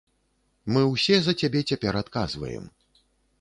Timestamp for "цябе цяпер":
1.43-2.01